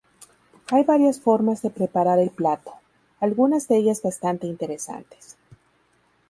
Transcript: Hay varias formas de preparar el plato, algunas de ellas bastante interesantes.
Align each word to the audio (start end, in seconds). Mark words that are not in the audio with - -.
Hay 0.71 0.83
varias 0.83 1.19
formas 1.19 1.61
de 1.61 1.69
preparar 1.69 2.17
el 2.17 2.31
plato, 2.31 2.71
algunas 3.19 3.67
de 3.67 3.77
ellas 3.77 4.01
bastante 4.01 4.47
interesantes. 4.47 5.37